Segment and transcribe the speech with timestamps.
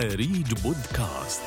[0.00, 1.42] أريج بودكاست.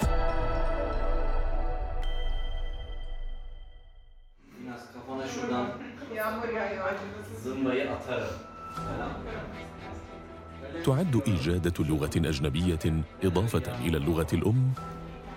[10.85, 14.71] تعد إجادة لغة أجنبية إضافة إلى اللغة الأم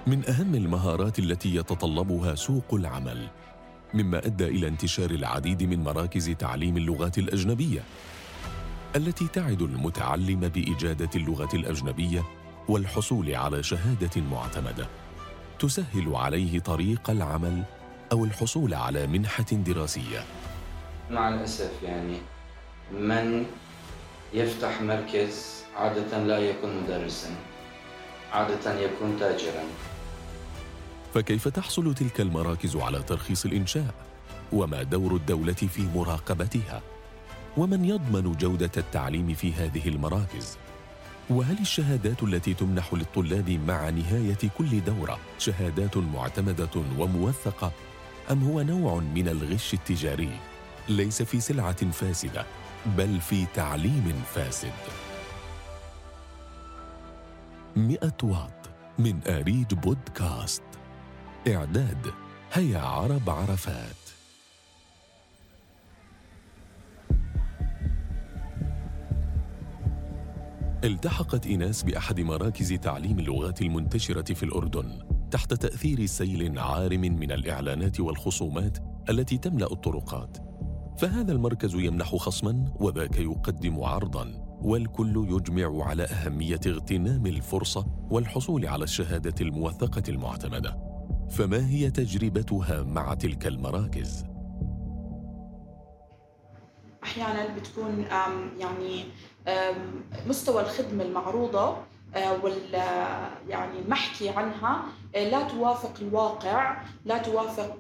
[0.07, 3.29] من أهم المهارات التي يتطلبها سوق العمل
[3.95, 7.83] مما أدى إلى انتشار العديد من مراكز تعليم اللغات الأجنبية
[8.97, 12.22] التي تعد المتعلم بإجادة اللغة الأجنبية
[12.68, 14.86] والحصول على شهادة معتمدة.
[15.58, 17.62] تسهل عليه طريق العمل
[18.12, 20.25] أو الحصول على منحة دراسية.
[21.11, 22.18] مع الأسف يعني
[22.93, 23.46] من
[24.35, 27.30] يفتح مركز عادة لا يكون مدرسا
[28.32, 29.64] عادة يكون تاجرا.
[31.14, 33.94] فكيف تحصل تلك المراكز على ترخيص الإنشاء؟
[34.52, 36.83] وما دور الدولة في مراقبتها؟
[37.56, 40.58] ومن يضمن جودة التعليم في هذه المراكز؟
[41.31, 47.72] وهل الشهادات التي تمنح للطلاب مع نهاية كل دورة شهادات معتمدة وموثقة؟
[48.30, 50.38] أم هو نوع من الغش التجاري؟
[50.88, 52.47] ليس في سلعة فاسدة
[52.86, 54.72] بل في تعليم فاسد.
[57.77, 60.62] مئة واط من آريج بودكاست.
[61.48, 62.06] إعداد
[62.52, 64.02] هيا عرب عرفات.
[70.84, 74.98] التحقت إيناس بأحد مراكز تعليم اللغات المنتشرة في الأردن
[75.30, 78.78] تحت تأثير سيل عارم من الإعلانات والخصومات
[79.10, 80.38] التي تملأ الطرقات
[80.98, 88.84] فهذا المركز يمنح خصما وذاك يقدم عرضا والكل يجمع على أهمية اغتنام الفرصة والحصول على
[88.84, 90.77] الشهادة الموثقة المعتمدة
[91.30, 94.31] فما هي تجربتها مع تلك المراكز؟
[97.05, 98.05] أحيانا بتكون
[98.58, 99.05] يعني
[100.27, 101.77] مستوى الخدمة المعروضة
[102.14, 104.83] آه، وال آه، يعني المحكي عنها
[105.14, 107.76] آه، لا توافق الواقع لا توافق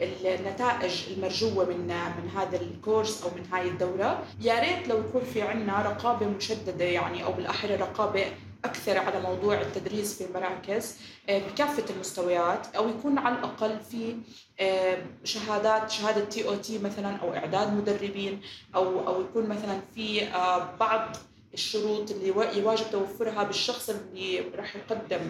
[0.00, 4.22] النتائج المرجوة من من هذا الكورس أو من هاي الدورة.
[4.40, 8.24] يا ريت لو يكون في عندنا رقابة مشددة يعني أو بالأحرى رقابة
[8.64, 10.96] أكثر على موضوع التدريس في المراكز
[11.28, 14.16] آه، بكافة المستويات أو يكون على الأقل في
[14.60, 18.40] آه، شهادات شهادة تي أو تي مثلا أو إعداد مدربين
[18.74, 21.16] أو أو يكون مثلا في آه، بعض
[21.54, 25.20] الشروط اللي وا- يواجب توفرها بالشخص اللي راح يقدم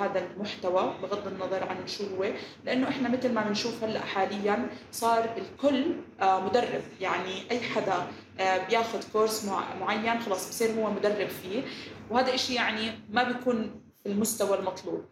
[0.00, 2.26] هذا المحتوى بغض النظر عن شو هو.
[2.64, 6.82] لأنه إحنا مثل ما بنشوف هلأ حاليا صار الكل مدرب.
[7.00, 8.06] يعني أي حدا
[8.38, 11.62] بياخذ كورس مع- معين خلاص بصير هو مدرب فيه.
[12.12, 15.04] وهذا إشي يعني ما بيكون في المستوى المطلوب.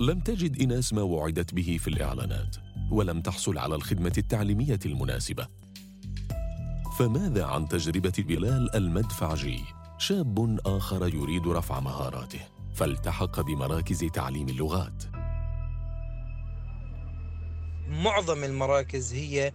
[0.00, 2.56] لم تجد إيناس ما وعدت به في الإعلانات
[2.90, 5.48] ولم تحصل على الخدمة التعليمية المناسبة.
[6.98, 9.60] فماذا عن تجربة بلال المدفعجي
[9.98, 12.40] شاب آخر يريد رفع مهاراته
[12.74, 15.04] فالتحق بمراكز تعليم اللغات؟
[17.88, 19.52] معظم المراكز هي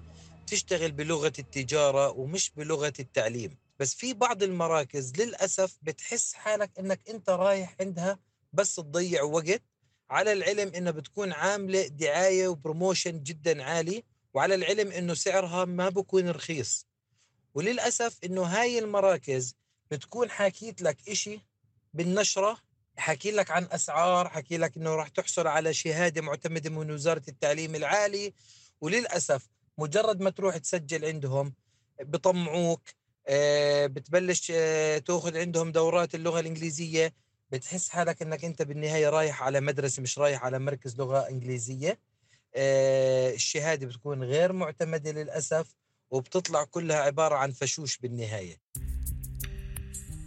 [0.48, 3.65] تشتغل بلغة التجارة ومش بلغة التعليم.
[3.80, 8.20] بس في بعض المراكز للأسف بتحس حالك إنك أنت رايح عندها
[8.54, 9.62] بس تضيع وقت
[10.10, 14.04] على العلم إنها بتكون عاملة دعاية وبروموشن جدا عالي
[14.34, 16.88] وعلى العلم إنه سعرها ما بكون رخيص.
[17.54, 19.56] وللأسف إنه هاي المراكز
[19.92, 21.40] بتكون حاكيت لك إشي
[21.94, 22.58] بالنشرة
[22.98, 27.76] حكي لك عن أسعار حكي لك إنه راح تحصل على شهادة معتمدة من وزارة التعليم
[27.76, 28.34] العالي.
[28.82, 29.48] وللأسف
[29.78, 31.54] مجرد ما تروح تسجل عندهم
[32.02, 32.90] بطمعوك
[33.88, 37.14] بتبلش آه، تاخذ عندهم دورات اللغة الإنجليزية.
[37.52, 42.00] بتحس حالك إنك أنت بالنهاية رايح على مدرسة مش رايح على مركز لغة إنجليزية.
[42.56, 45.76] آه، الشهادة بتكون غير معتمدة للأسف
[46.12, 48.58] وبتطلع كلها عبارة عن فشوش بالنهاية.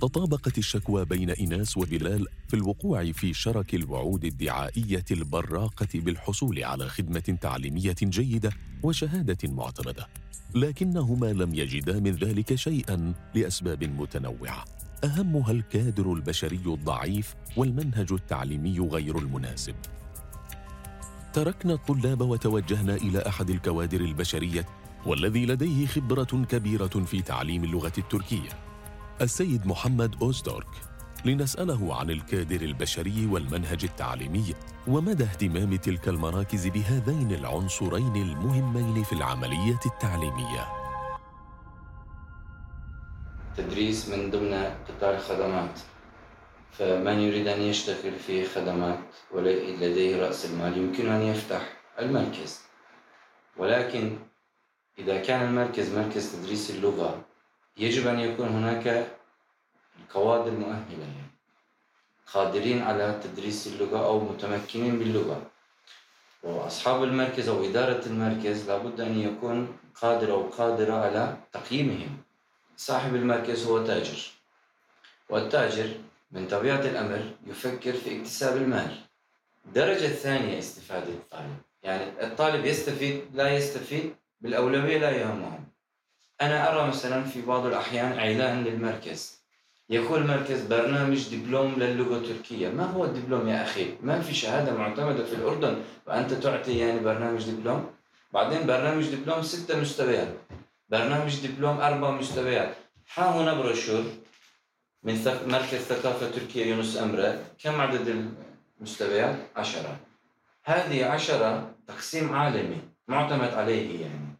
[0.00, 7.38] تطابقت الشكوى بين إيناس وبلال في الوقوع في شرك الوعود الدعائية البراقة بالحصول على خدمة
[7.40, 8.50] تعليمية جيدة
[8.82, 10.08] وشهادة معتمدة
[10.54, 14.64] لكنهما لم يجدا من ذلك شيئا لأسباب متنوعة.
[15.04, 19.74] أهمها الكادر البشري الضعيف والمنهج التعليمي غير المناسب.
[21.32, 24.66] تركنا الطلاب وتوجهنا إلى أحد الكوادر البشرية
[25.06, 28.67] والذي لديه خبرة كبيرة في تعليم اللغة التركية.
[29.22, 30.66] السيد محمد أوزدورك
[31.24, 34.54] لنسأله عن الكادر البشري والمنهج التعليمي
[34.86, 40.68] ومدى اهتمام تلك المراكز بهذين العنصرين المهمين في العملية التعليمية.
[43.56, 44.54] تدريس من ضمن
[44.88, 45.80] قطاع الخدمات
[46.72, 49.00] فمن يريد أن يشتغل في خدمات
[49.34, 51.62] ولديه رأس المال يمكن أن يفتح
[51.98, 52.60] المركز.
[53.56, 54.18] ولكن
[54.98, 57.24] إذا كان المركز مركز تدريس اللغة
[57.78, 59.06] يجب أن يكون هناك
[60.00, 61.12] الكوادر مؤهلة.
[62.26, 65.50] قادرين على تدريس اللغة أو متمكنين باللغة.
[66.42, 72.16] وأصحاب المركز أو إدارة المركز لابد أن يكون قادر أو قادرة على تقييمهم.
[72.76, 74.30] صاحب المركز هو تاجر.
[75.28, 75.88] والتاجر
[76.30, 78.96] من طبيعة الأمر يفكر في اكتساب المال.
[79.66, 81.56] الدرجة الثانية استفادة الطالب.
[81.82, 85.67] يعني الطالب يستفيد لا يستفيد بالأولوية لا يهمهم.
[86.40, 89.38] أنا أرى مثلا في بعض الأحيان إعلان للمركز.
[89.90, 92.68] يقول المركز برنامج دبلوم للغة التركية.
[92.68, 97.50] ما هو الدبلوم يا أخي؟ ما في شهادة معتمدة في الأردن وأنت تعطي يعني برنامج
[97.50, 97.90] دبلوم؟
[98.32, 100.28] بعدين برنامج دبلوم ستة مستويات.
[100.88, 102.74] برنامج دبلوم أربع مستويات.
[103.14, 104.04] ها هنا بروشور
[105.02, 105.14] من
[105.46, 107.44] مركز ثقافة تركيا يونس أمرة.
[107.62, 108.30] كم عدد
[108.80, 109.96] المستويات؟ عشرة.
[110.64, 114.37] هذه عشرة تقسيم عالمي معتمد عليه يعني.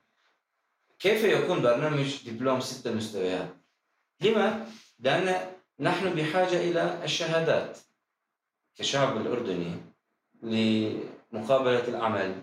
[0.98, 3.48] كيف يكون برنامج دبلوم ستة مستويات؟
[4.20, 4.66] لما؟
[4.98, 5.50] لأن
[5.80, 7.78] نحن بحاجة إلى الشهادات
[8.76, 9.76] كشعب الأردني
[10.42, 12.42] لمقابلة العمل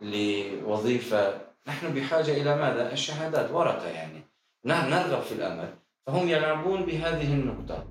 [0.00, 4.22] لوظيفة نحن بحاجة إلى ماذا؟ الشهادات ورقة يعني
[4.64, 5.74] نرغب في الأمل
[6.06, 7.86] فهم يلعبون بهذه النقطة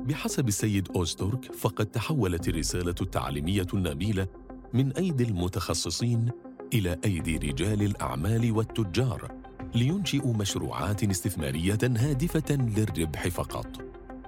[0.00, 4.26] بحسب السيد أوستورك فقد تحولت الرسالة التعليمية النبيلة
[4.72, 6.30] من أيدي المتخصصين
[6.72, 9.32] إلى أيدي رجال الأعمال والتجار
[9.74, 13.66] لينشئوا مشروعات استثمارية هادفة للربح فقط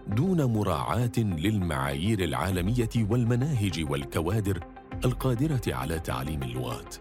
[0.07, 4.65] دون مراعاة للمعايير العالمية والمناهج والكوادر
[5.05, 6.95] القادرة على تعليم اللغات.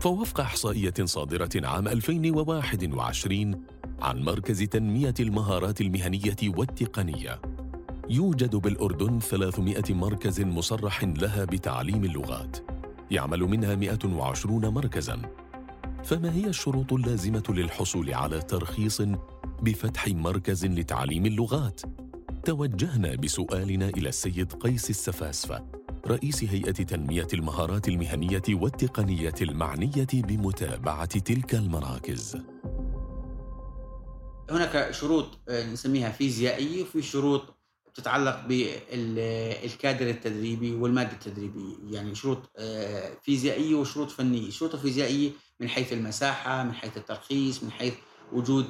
[0.00, 3.64] فوفق إحصائية صادرة عام 2021
[4.00, 7.42] عن مركز تنمية المهارات المهنية والتقنية،
[8.10, 12.71] يوجد بالأردن 300 مركز مصرح لها بتعليم اللغات،
[13.12, 15.22] يعمل منها 120 مركزاً.
[16.04, 19.02] فما هي الشروط اللازمة للحصول على ترخيص
[19.62, 21.80] بفتح مركز لتعليم اللغات؟
[22.44, 25.64] توجهنا بسؤالنا إلى السيد قيس السفاسفة
[26.06, 32.36] رئيس هيئة تنمية المهارات المهنية والتقنية المعنية بمتابعة تلك المراكز.
[34.50, 37.61] هناك شروط آه، نسميها فيزيائية وفي شروط
[37.94, 44.48] تتعلق بالكادر التدريبي والمادة التدريبية يعني شروط آه، فيزيائية وشروط فنية.
[44.48, 45.30] الشروط الفيزيائية
[45.60, 47.94] من حيث المساحة من حيث الترخيص من حيث
[48.32, 48.66] وجود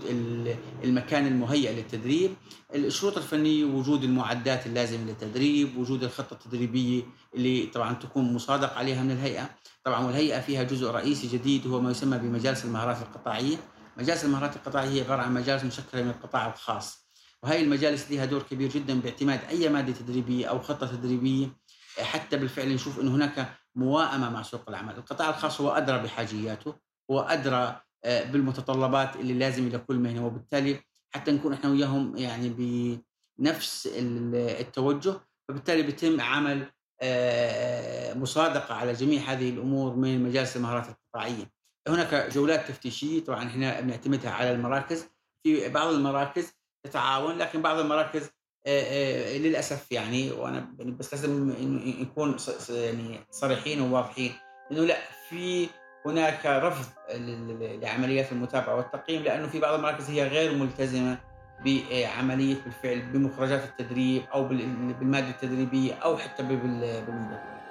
[0.85, 2.35] المكان المهيئ للتدريب.
[2.75, 7.03] الشروط الفنية وجود المعدات اللازمة للتدريب وجود الخطة التدريبية
[7.35, 9.51] اللي طبعا تكون مصادق عليها من الهيئة.
[9.85, 13.57] طبعا والهيئة فيها جزء رئيسي جديد هو ما يسمى بمجالس المهارات القطاعية.
[13.99, 17.02] مجالس المهارات القطاعية هي عبارة عن مجالس مشكلة من القطاع الخاص.
[17.43, 21.49] وهي المجالس لها دور كبير جدا باعتماد أي مادة تدريبية أو خطة تدريبية
[22.01, 26.75] حتى بالفعل نشوف أنه هناك موائمة مع سوق العمل القطاع الخاص هو أدرى بحاجياته
[27.11, 30.81] هو أدرى آه، بالمتطلبات اللي لازم لكل مهنة وبالتالي
[31.15, 32.49] حتى نكون إحنا وياهم يعني
[33.39, 36.67] بنفس التوجه فبالتالي بيتم عمل
[37.01, 41.53] آه، مصادقة على جميع هذه الأمور من مجالس المهارات القطاعية.
[41.89, 45.07] هناك جولات تفتيشية طبعا إحنا بنعتمدها على المراكز
[45.43, 46.53] في بعض المراكز
[46.85, 48.31] تتعاون لكن بعض المراكز
[48.67, 51.55] آه، للأسف يعني وأنا بس لازم
[52.01, 52.37] نكون
[52.71, 54.33] يعني صريحين وواضحين
[54.73, 54.97] إنه لا
[55.29, 55.69] في
[56.07, 56.87] هناك رفض
[57.83, 61.19] لعمليات المتابعة والتقييم لأنه في بعض المراكز هي غير ملتزمة
[61.65, 67.62] بعملية بالفعل بمخرجات التدريب أو بالمادة التدريبية أو حتى بالمدرب.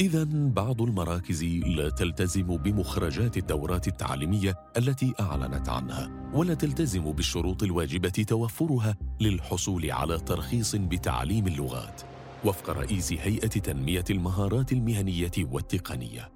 [0.00, 8.08] إذا بعض المراكز لا تلتزم بمخرجات الدورات التعليمية التي أعلنت عنها، ولا تلتزم بالشروط الواجبة
[8.08, 12.02] توفرها للحصول على ترخيص بتعليم اللغات.
[12.44, 16.32] وفق رئيس هيئة تنمية المهارات المهنية والتقنية.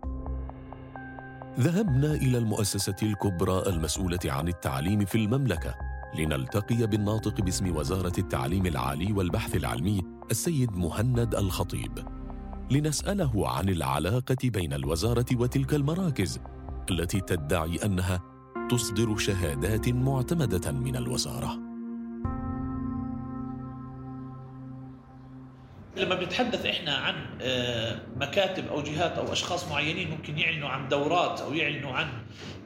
[1.60, 5.74] ذهبنا إلى المؤسسة الكبرى المسؤولة عن التعليم في المملكة
[6.18, 12.15] لنلتقي بالناطق باسم وزارة التعليم العالي والبحث العلمي السيد مهند الخطيب
[12.70, 16.40] لنسأله عن العلاقة بين الوزارة وتلك المراكز
[16.90, 18.22] التي تدعي أنها
[18.70, 21.58] تصدر شهادات معتمدة من الوزارة.
[25.96, 31.40] لما بنتحدث إحنا عن آه، مكاتب أو جهات أو أشخاص معينين ممكن يعلنوا عن دورات
[31.40, 32.06] أو يعلنوا عن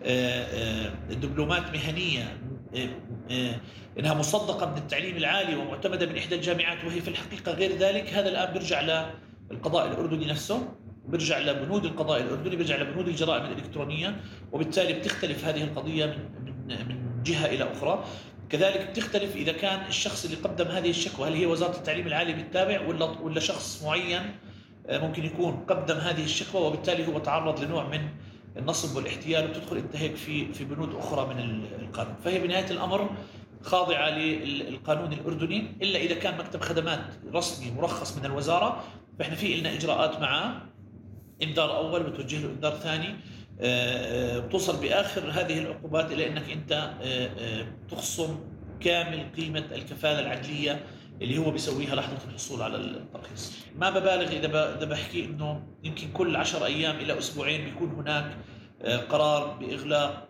[0.05, 2.39] آه، آه، دبلومات مهنية
[3.99, 8.29] إنها مصدقة من التعليم العالي ومعتمدة من إحدى الجامعات وهي في الحقيقة غير ذلك هذا
[8.29, 8.81] الآن بيرجع
[9.51, 10.69] للقضاء الأردني نفسه
[11.09, 14.21] بيرجع لبنود القضاء الأردني بيرجع لبنود الجرائم الإلكترونية
[14.53, 18.05] وبالتالي بتختلف هذه القضية من من من جهة إلى أخرى.
[18.51, 22.87] كذلك بتختلف إذا كان الشخص اللي قدم هذه الشكوى هل هي وزارة التعليم العالي بالتابع
[22.89, 24.23] ولا ولا شخص معين
[24.87, 28.01] آه، ممكن يكون قدم هذه الشكوى وبالتالي هو تعرض لنوع من
[28.57, 32.15] النصب والاحتيال وبتدخل انت هيك في في بنود أخرى من القانون.
[32.25, 33.11] فهي بنهاية الأمر
[33.63, 37.01] خاضعة للقانون الأردني إلا إذا كان مكتب خدمات
[37.35, 38.85] رسمي مرخص من الوزارة.
[39.19, 40.63] فإحنا في لنا إجراءات معاه
[41.43, 43.17] انذار أول بتوجه له انذار ثاني.
[43.61, 48.41] آه، آه، بتوصل بآخر هذه العقوبات إلى إنك أنت آه، تخصم
[48.81, 50.85] كامل قيمة الكفالة العدلية
[51.23, 53.53] اللي هو بيسويها لحظة الحصول على الترخيص.
[53.77, 58.37] ما ببالغ إذا إذا بحكي إنه يمكن كل عشر أيام إلى أسبوعين بيكون هناك
[58.85, 60.29] قرار بإغلاق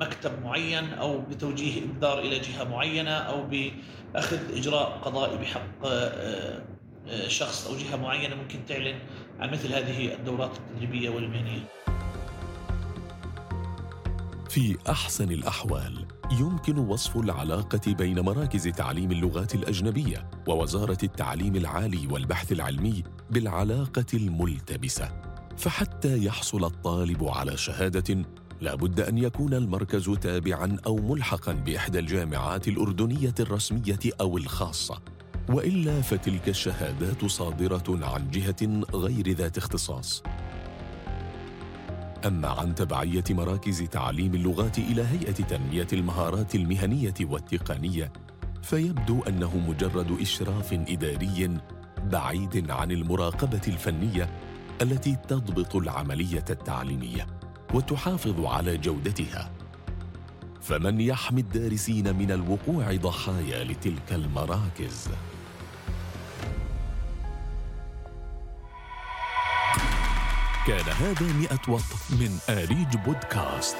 [0.00, 5.88] مكتب معين أو بتوجيه انذار إلى جهة معينة أو بأخذ إجراء قضائي بحق
[7.28, 8.98] شخص أو جهة معينة ممكن تعلن
[9.40, 11.60] عن مثل هذه الدورات التدريبية والمهنية.
[14.48, 16.06] في أحسن الأحوال
[16.40, 25.27] يمكن وصف العلاقة بين مراكز تعليم اللغات الأجنبية ووزارة التعليم العالي والبحث العلمي بالعلاقة الملتبسة
[25.58, 28.24] فحتى يحصل الطالب على شهادة
[28.60, 35.02] لا بد أن يكون المركز تابعا أو ملحقا بإحدى الجامعات الأردنية الرسمية أو الخاصة.
[35.48, 40.22] وإلا فتلك الشهادات صادرة عن جهة غير ذات اختصاص.
[42.26, 48.12] أما عن تبعية مراكز تعليم اللغات إلى هيئة تنمية المهارات المهنية والتقنية
[48.62, 51.58] فيبدو أنه مجرد إشراف إداري
[52.04, 54.30] بعيد عن المراقبة الفنية
[54.82, 57.26] التي تضبط العملية التعليمية
[57.74, 59.50] وتحافظ على جودتها.
[60.62, 65.08] فمن يحمي الدارسين من الوقوع ضحايا لتلك المراكز؟
[70.66, 73.76] كان هذا مئة وط من آريج بودكاست.